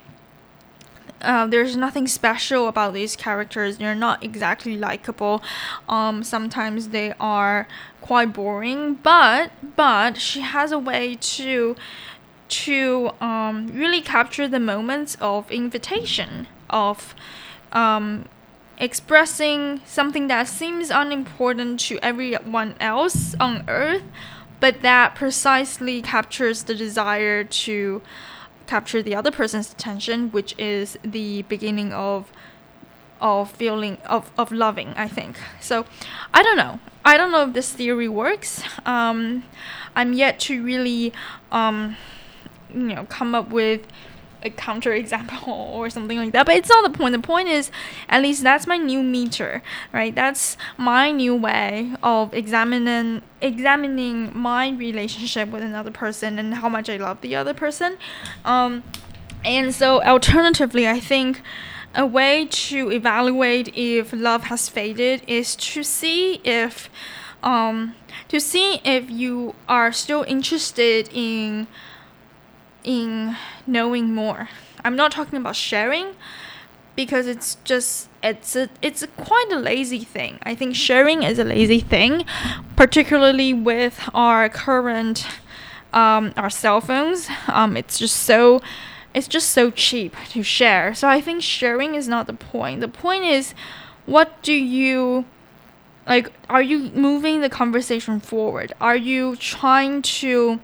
[1.22, 3.78] uh, there's nothing special about these characters.
[3.78, 5.42] They're not exactly likable.
[5.90, 7.68] Um, sometimes they are
[8.06, 11.76] quite boring, but but she has a way to
[12.48, 17.16] to um, really capture the moments of invitation of
[17.72, 18.26] um,
[18.78, 24.04] expressing something that seems unimportant to everyone else on earth
[24.60, 28.02] but that precisely captures the desire to
[28.68, 32.32] capture the other person's attention, which is the beginning of
[33.22, 35.86] of feeling of, of loving i think so
[36.34, 39.44] i don't know i don't know if this theory works um,
[39.96, 41.14] i'm yet to really
[41.52, 41.96] um,
[42.74, 43.88] you know come up with
[44.46, 46.46] a counter example or something like that.
[46.46, 47.14] But it's not the point.
[47.14, 47.72] The point is,
[48.08, 50.14] at least that's my new meter, right?
[50.14, 56.90] That's my new way of examining examining my relationship with another person and how much
[56.90, 57.98] I love the other person.
[58.46, 58.84] Um,
[59.44, 61.42] and so alternatively, I think
[61.96, 66.90] a way to evaluate if love has faded is to see if
[67.44, 67.96] um,
[68.28, 71.68] to see if you are still interested in
[72.84, 74.50] in knowing more.
[74.84, 76.16] I'm not talking about sharing
[76.96, 80.40] because it's just it's a it's a quite a lazy thing.
[80.44, 82.26] I think sharing is a lazy thing,
[82.76, 85.26] particularly with our current
[85.94, 87.28] um, our cell phones.
[87.48, 88.62] Um, it's just so
[89.16, 90.94] it's just so cheap to share.
[90.94, 92.82] So I think sharing is not the point.
[92.82, 93.56] The point is
[94.06, 95.26] what do you
[96.06, 98.74] like are you moving the conversation forward?
[98.80, 100.60] Are you trying to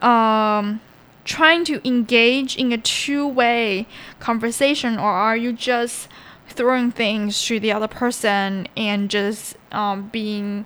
[0.00, 0.80] um
[1.24, 3.86] trying to engage in a two-way
[4.20, 6.08] conversation or are you just
[6.48, 10.64] throwing things to the other person and just um, being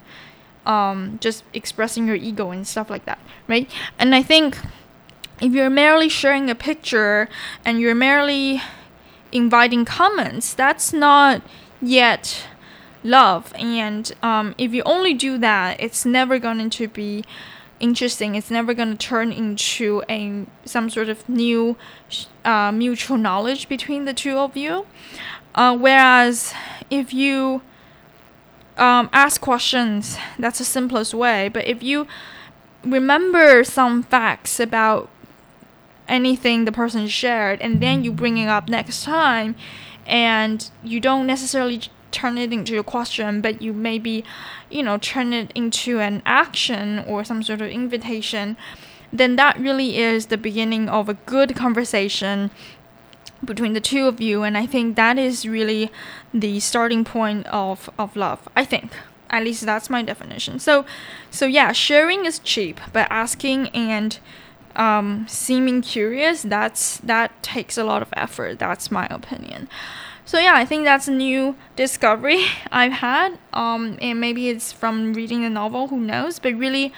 [0.67, 4.59] um, just expressing your ego and stuff like that right and i think
[5.41, 7.29] if you're merely sharing a picture
[7.65, 8.61] and you're merely
[9.33, 11.43] inviting comments that's not
[11.81, 12.47] yet
[13.03, 17.25] love and um, if you only do that it's never going to be
[17.81, 18.35] interesting.
[18.35, 21.77] It's never going to turn into a some sort of new
[22.45, 24.87] uh, mutual knowledge between the two of you.
[25.55, 26.55] Uh, whereas
[26.91, 27.63] if you
[28.77, 31.49] um, ask questions, that's the simplest way.
[31.49, 32.07] But if you
[32.85, 35.09] remember some facts about
[36.11, 39.55] anything the person shared and then you bring it up next time
[40.07, 44.25] and you don't necessarily turn it into a question, but you maybe,
[44.69, 48.57] you know, turn it into an action or some sort of invitation,
[49.13, 52.51] then that really is the beginning of a good conversation
[53.45, 54.43] between the two of you.
[54.43, 55.91] And I think that is really
[56.35, 58.49] the starting point of, of love.
[58.55, 58.93] I think.
[59.33, 60.59] At least that's my definition.
[60.59, 60.85] So
[61.31, 64.19] so yeah, sharing is cheap, but asking and
[64.77, 68.59] um, seeming curious, that's that takes a lot of effort.
[68.59, 69.69] That's my opinion.
[70.25, 73.39] So yeah, I think that's a new discovery I've had.
[73.53, 75.89] Um, and maybe it's from reading the novel.
[75.89, 76.39] Who knows?
[76.39, 76.93] But really,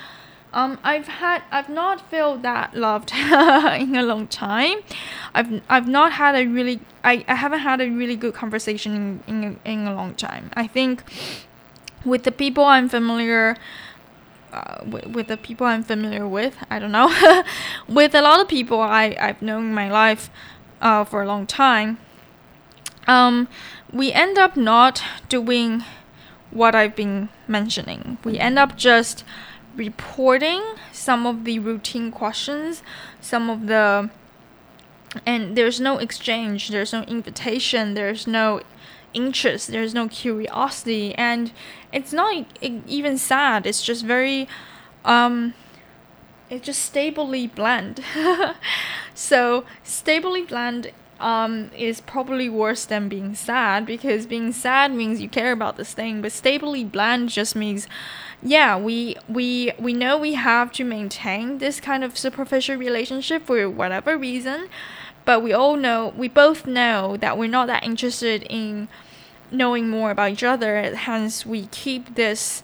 [0.52, 4.78] um, I've had I've not felt that loved in a long time.
[5.34, 9.44] I've I've not had a really I, I haven't had a really good conversation in
[9.44, 10.50] in, in a long time.
[10.54, 11.02] I think
[12.04, 13.56] with the people I'm familiar
[14.52, 17.42] uh, with, with the people I'm familiar with, I don't know,
[17.88, 20.30] with a lot of people I, I've known in my life
[20.80, 21.98] uh, for a long time,
[23.06, 23.48] um,
[23.92, 25.84] we end up not doing
[26.50, 28.18] what I've been mentioning.
[28.24, 29.24] We end up just
[29.74, 32.82] reporting some of the routine questions,
[33.20, 34.10] some of the
[35.26, 38.62] and there's no exchange, there's no invitation, there's no
[39.14, 41.52] interest, there's no curiosity, and
[41.92, 43.66] it's not even sad.
[43.66, 44.48] It's just very,
[45.04, 45.54] um,
[46.50, 48.02] it's just stably bland.
[49.14, 50.92] so stably bland
[51.22, 55.94] um, is probably worse than being sad because being sad means you care about this
[55.94, 57.86] thing, but stably bland just means,
[58.42, 63.70] yeah, we we we know we have to maintain this kind of superficial relationship for
[63.70, 64.68] whatever reason,
[65.24, 68.88] but we all know we both know that we're not that interested in
[69.50, 70.94] knowing more about each other.
[70.94, 72.62] Hence, we keep this.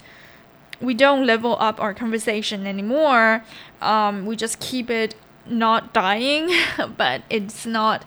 [0.81, 3.45] We don't level up our conversation anymore.
[3.81, 5.15] Um, we just keep it
[5.47, 6.51] not dying,
[6.97, 8.05] but it's not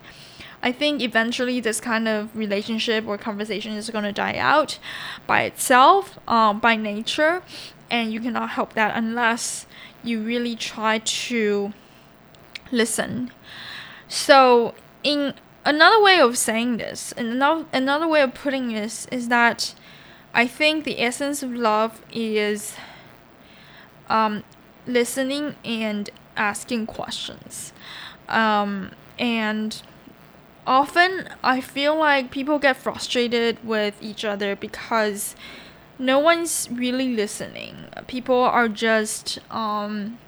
[0.62, 4.78] I think eventually this kind of relationship or conversation is going to die out
[5.26, 7.42] by itself, um, by nature,
[7.90, 9.66] and you cannot help that unless
[10.04, 11.72] you really try to
[12.70, 13.32] listen.
[14.14, 15.32] So, in
[15.64, 19.74] another way of saying this, another another way of putting this is that
[20.34, 22.76] I think the essence of love is
[24.10, 24.44] um,
[24.86, 27.72] listening and asking questions,
[28.28, 29.82] um, and
[30.66, 35.34] often I feel like people get frustrated with each other because
[35.98, 37.86] no one's really listening.
[38.08, 40.18] People are just um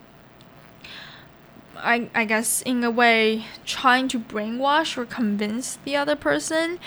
[1.77, 6.79] I, I guess in a way trying to brainwash or convince the other person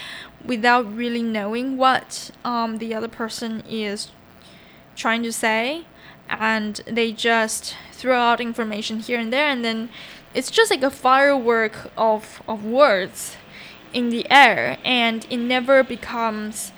[0.44, 4.12] without really knowing what um, the other person is
[4.96, 5.86] trying to say.
[6.30, 9.90] And they just throw out information here and there and then
[10.34, 13.38] it's just like a firework of, of words
[13.94, 16.72] in the air and it never becomes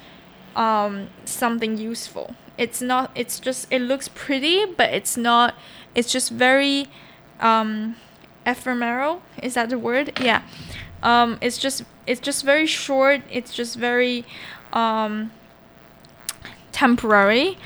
[0.55, 2.35] um, something useful.
[2.57, 5.55] It's not it's just it looks pretty but it's not
[5.95, 6.87] it's just very
[7.39, 7.95] um,
[8.45, 10.19] ephemeral is that the word?
[10.19, 10.41] Yeah.
[11.01, 14.25] Um, it's just it's just very short it's just very
[14.73, 15.31] um,
[16.71, 17.57] temporary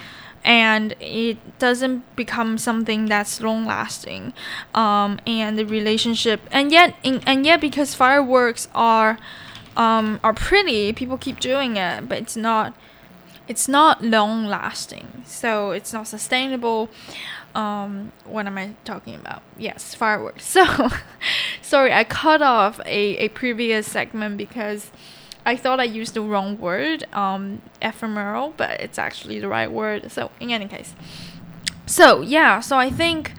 [0.43, 4.33] and it doesn't become something that's long lasting
[4.75, 9.17] um, and the relationship and yet in, and yet because fireworks are
[9.77, 12.75] um, are pretty people keep doing it but it's not
[13.47, 16.89] it's not long lasting so it's not sustainable
[17.55, 19.41] um, what am I talking about?
[19.57, 20.45] Yes, fireworks.
[20.65, 20.89] So,
[21.61, 24.91] sorry, I cut off a, a previous segment because
[25.45, 30.11] I thought I used the wrong word, um, ephemeral, but it's actually the right word.
[30.11, 30.93] So in any case,
[31.85, 33.33] so yeah, so I think,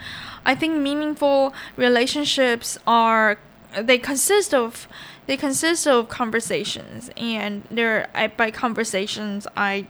[0.44, 3.38] I think meaningful relationships are
[3.76, 4.86] they consist of
[5.26, 9.86] they consist of conversations, and there by conversations I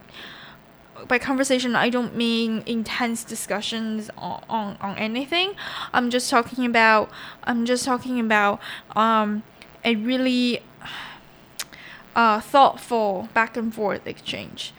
[1.07, 5.53] by conversation I don't mean intense discussions on, on, on anything.
[5.93, 7.09] I'm just talking about
[7.43, 8.59] I'm just talking about
[8.95, 9.43] um
[9.83, 10.61] a really
[12.15, 14.73] uh, thoughtful back and forth exchange.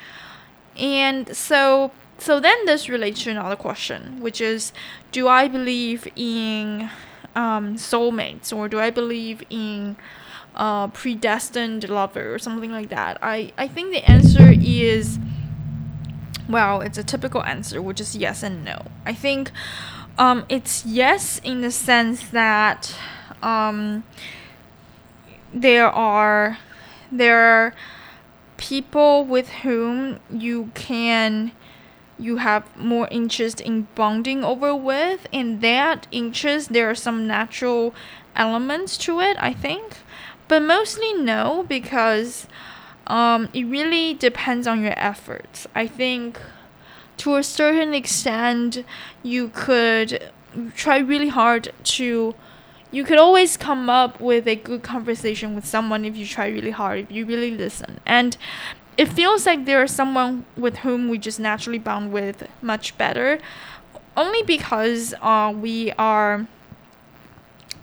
[0.76, 4.72] And so so then this relates to another question, which is
[5.12, 6.90] do I believe in
[7.34, 9.96] um, soulmates or do I believe in
[10.54, 13.18] uh, predestined lover or something like that?
[13.20, 15.18] I, I think the answer is
[16.48, 18.86] well, it's a typical answer, which is yes and no.
[19.04, 19.50] I think
[20.18, 22.94] um, it's yes in the sense that
[23.42, 24.04] um,
[25.52, 26.58] there are
[27.10, 27.74] there are
[28.56, 31.52] people with whom you can
[32.18, 37.94] you have more interest in bonding over with and that interest there are some natural
[38.34, 39.98] elements to it i think
[40.48, 42.46] but mostly no because
[43.06, 46.40] um, it really depends on your efforts i think
[47.16, 48.84] to a certain extent
[49.22, 50.30] you could
[50.74, 52.34] try really hard to
[52.90, 56.70] you could always come up with a good conversation with someone if you try really
[56.70, 58.00] hard, if you really listen.
[58.06, 58.36] And
[58.96, 63.38] it feels like there is someone with whom we just naturally bond with much better,
[64.16, 66.46] only because uh, we are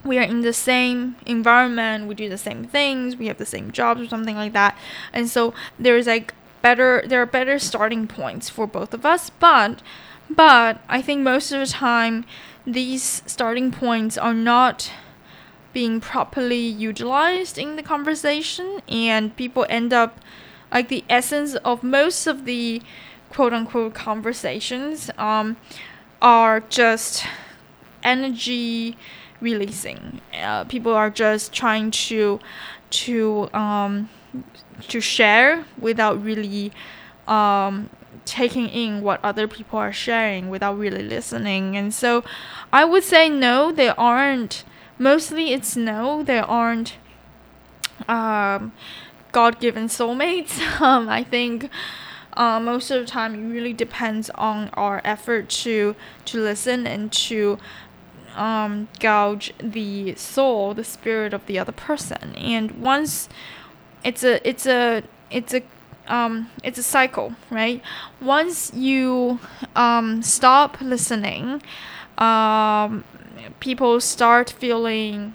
[0.04, 3.70] we are in the same environment, we do the same things, we have the same
[3.72, 4.76] jobs or something like that.
[5.12, 9.82] And so there's like better there are better starting points for both of us, but
[10.28, 12.24] but I think most of the time
[12.66, 14.90] these starting points are not
[15.72, 20.20] being properly utilized in the conversation and people end up
[20.72, 22.80] like the essence of most of the
[23.30, 25.56] quote unquote conversations um,
[26.22, 27.26] are just
[28.02, 28.96] energy
[29.44, 30.20] releasing.
[30.32, 32.40] Uh, people are just trying to
[32.90, 34.08] to um,
[34.88, 36.72] to share without really
[37.28, 37.90] um,
[38.24, 41.76] taking in what other people are sharing without really listening.
[41.76, 42.24] And so
[42.72, 44.64] I would say no, they aren't.
[44.98, 46.94] Mostly it's no, they aren't
[48.08, 48.72] um,
[49.32, 50.58] God given soulmates.
[50.80, 51.70] Um, I think.
[52.36, 57.12] Uh, most of the time, it really depends on our effort to to listen and
[57.12, 57.58] to
[58.34, 62.34] um, gouge the soul, the spirit of the other person.
[62.36, 63.28] And once
[64.04, 65.62] it's a it's a it's a
[66.06, 67.80] um, it's a cycle, right?
[68.20, 69.40] Once you
[69.74, 71.62] um, stop listening,
[72.18, 73.04] um,
[73.60, 75.34] people start feeling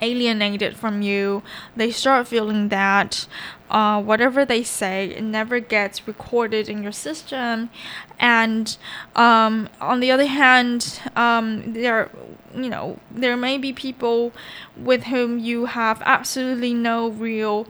[0.00, 1.42] alienated from you.
[1.74, 3.26] They start feeling that
[3.70, 7.70] uh, whatever they say it never gets recorded in your system.
[8.18, 8.76] And
[9.14, 12.10] um, on the other hand, um, there,
[12.54, 14.32] you know, there may be people
[14.76, 17.66] with whom you have absolutely no real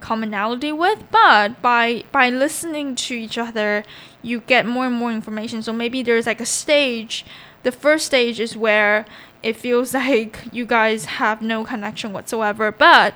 [0.00, 3.84] commonality with but by by listening to each other
[4.22, 7.24] you get more and more information so maybe there's like a stage
[7.62, 9.04] the first stage is where
[9.42, 12.72] it feels like you guys have no connection whatsoever.
[12.72, 13.14] But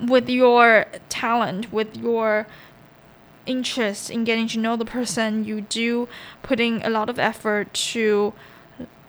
[0.00, 2.46] with your talent, with your
[3.46, 6.08] interest in getting to know the person, you do
[6.42, 8.32] putting a lot of effort to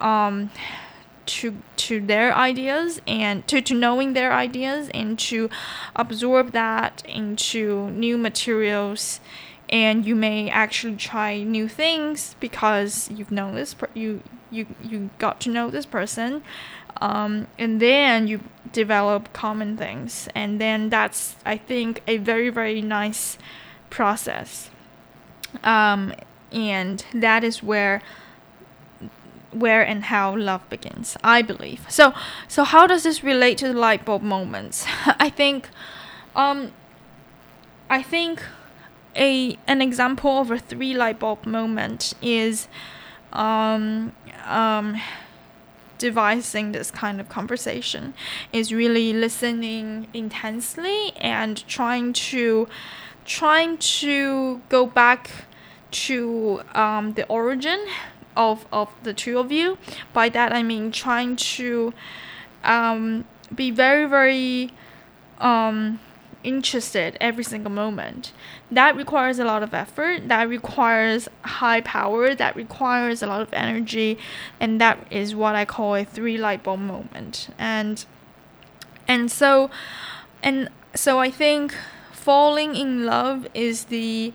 [0.02, 0.52] um
[1.26, 5.50] to to their ideas and to, to knowing their ideas and to
[5.96, 9.20] absorb that into new materials
[9.70, 14.22] and you may actually try new things because you've known this you
[14.56, 16.44] you you got to know this person
[17.02, 18.40] um, and then you
[18.72, 20.28] develop common things.
[20.36, 23.38] And then that's i think a very very nice
[23.90, 24.70] process.
[25.64, 26.14] Um,
[26.52, 28.02] and that is where
[29.52, 31.86] where and how love begins i believe.
[31.90, 32.14] So
[32.48, 34.86] so how does this relate to the light bulb moments?
[35.06, 35.70] I think
[36.36, 36.72] um
[37.90, 38.44] i think
[39.16, 42.68] a an example of a three light bulb moment is
[43.36, 44.14] um,
[44.46, 45.02] um,
[45.98, 48.14] devising this kind of conversation
[48.52, 52.68] is really listening intensely and trying to
[53.24, 55.32] trying to go back
[55.90, 57.84] to um, the origin
[58.38, 59.78] of, of the two of you.
[60.14, 61.94] By that i mean trying to
[62.64, 64.72] um, be very very
[65.40, 66.00] um,
[66.46, 68.32] interested every single moment.
[68.72, 73.54] That requires a lot of effort, that requires high power, that requires a lot of
[73.54, 74.18] energy,
[74.60, 77.50] and that is what I call a three light bulb moment.
[77.58, 78.06] And
[79.08, 79.70] and so
[80.42, 81.76] and so I think
[82.12, 84.34] falling in love is the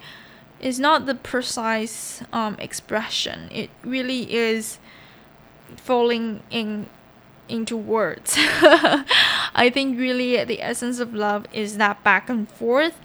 [0.60, 3.48] is not the precise um, expression.
[3.50, 4.78] It really is
[5.76, 6.86] falling in
[7.50, 8.34] into words.
[8.38, 13.00] I think really the essence of love is that back and forth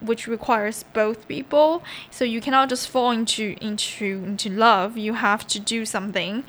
[0.00, 1.82] which requires both people.
[2.10, 4.96] So you cannot just fall into into into love.
[4.96, 6.44] You have to do something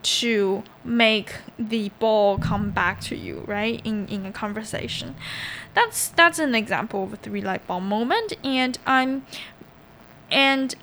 [0.00, 3.80] to make the ball come back to you, right?
[3.84, 5.14] In in a conversation.
[5.74, 9.26] That's that's an example of a three light bulb moment and I'm
[10.30, 10.74] and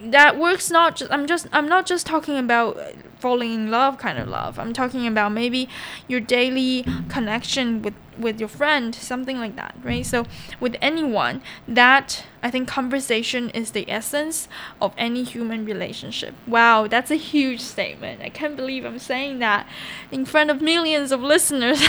[0.00, 2.78] that works not just i'm just i'm not just talking about
[3.24, 4.58] falling in love kind of love.
[4.58, 5.66] I'm talking about maybe
[6.08, 10.04] your daily connection with with your friend something like that right?
[10.04, 10.26] So
[10.60, 14.46] with anyone that i think conversation is the essence
[14.78, 16.34] of any human relationship.
[16.46, 18.20] Wow that's a huge statement.
[18.20, 19.66] I can't believe i'm saying that
[20.10, 21.80] in front of millions of listeners.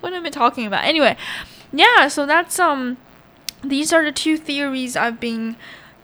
[0.00, 0.84] What am i talking about?
[0.84, 1.16] Anyway
[1.72, 2.96] yeah so that's um
[3.64, 5.56] these are the two theories I've been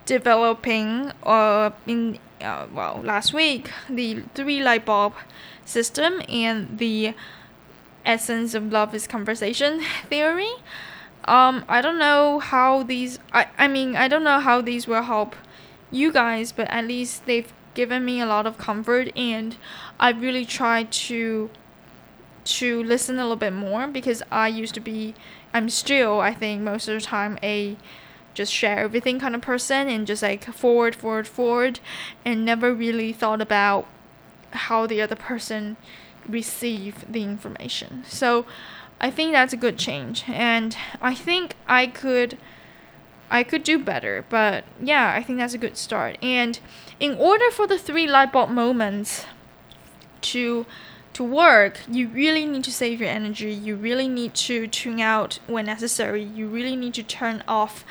[0.06, 5.14] developing uh, in uh, well last week the three light bulb
[5.64, 7.14] system and the
[8.04, 10.50] essence of love is conversation theory.
[11.26, 15.02] Um, I don't know how these I, I mean I don't know how these will
[15.02, 15.36] help
[15.90, 19.56] you guys, but at least they've given me a lot of comfort and
[19.98, 21.50] I really tried to
[22.42, 25.14] to listen a little bit more because I used to be
[25.52, 27.76] I'm still, I think, most of the time a
[28.32, 31.80] just share everything kind of person and just like forward, forward, forward,
[32.24, 33.86] and never really thought about
[34.52, 35.76] how the other person
[36.28, 38.04] receive the information.
[38.06, 38.46] So
[39.00, 42.38] I think that's a good change and I think I could
[43.32, 46.18] I could do better, but yeah, I think that's a good start.
[46.20, 46.58] And
[46.98, 49.24] in order for the three light bulb moments
[50.22, 50.66] to
[51.20, 53.52] to work, you really need to save your energy.
[53.52, 56.22] You really need to tune out when necessary.
[56.22, 57.84] You really need to turn off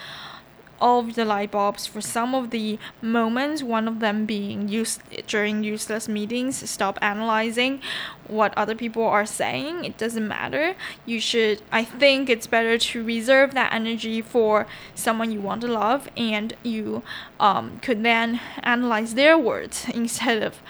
[0.81, 5.63] of the light bulbs for some of the moments, one of them being used during
[5.63, 6.69] useless meetings.
[6.69, 7.81] Stop analyzing
[8.27, 9.85] what other people are saying.
[9.85, 10.75] It doesn't matter.
[11.05, 15.67] You should, I think it's better to reserve that energy for someone you want to
[15.67, 17.03] love and you
[17.39, 20.61] um, could then analyze their words instead of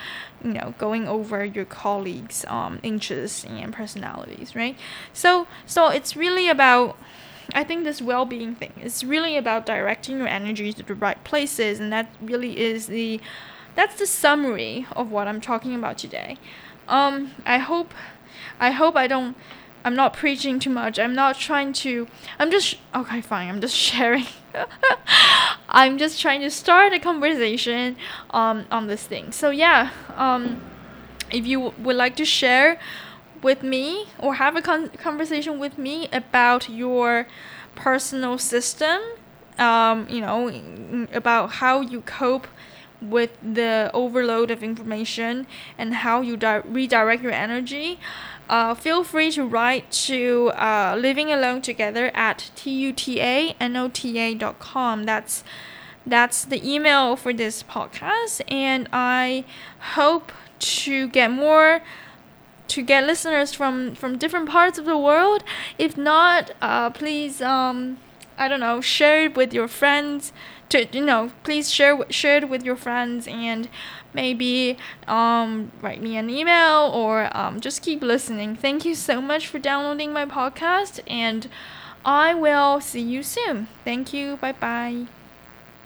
[0.42, 4.74] you know going over your colleagues um, interests and personalities right
[5.12, 6.96] so so it's really about
[7.54, 11.22] I think this well being thing is really about directing your energy to the right
[11.24, 13.20] places, and that really is the
[13.74, 16.36] that's the summary of what I'm talking about today.
[16.88, 17.94] Um, I hope
[18.58, 19.36] I hope I don't
[19.84, 20.98] I'm not preaching too much.
[20.98, 22.06] I'm not trying to
[22.38, 23.48] I'm just okay fine.
[23.48, 24.26] I'm just sharing.
[25.68, 27.96] I'm just trying to start a conversation
[28.30, 29.30] um, on this thing.
[29.30, 30.60] So yeah, um,
[31.30, 32.78] if you would like to share
[33.42, 37.26] with me or have a con- conversation with me about your
[37.74, 39.00] personal system,
[39.58, 42.46] um, you know, about how you cope
[43.00, 45.46] with the overload of information
[45.78, 47.98] and how you di- redirect your energy.
[48.48, 55.04] Uh, feel free to write to uh, living alone together at tutanota.com.
[55.04, 55.44] That's
[56.06, 59.44] that's the email for this podcast, and I
[59.94, 61.82] hope to get more
[62.74, 65.42] to get listeners from from different parts of the world.
[65.78, 67.98] If not, uh, please um,
[68.38, 70.32] I don't know, share it with your friends.
[70.70, 73.68] To you know, please share share it with your friends and
[74.14, 78.56] maybe um, write me an email or um, just keep listening.
[78.56, 81.48] Thank you so much for downloading my podcast, and
[82.04, 83.68] I will see you soon.
[83.84, 84.36] Thank you.
[84.36, 85.19] Bye bye.